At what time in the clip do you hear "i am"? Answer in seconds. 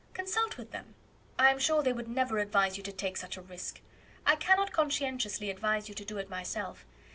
1.37-1.59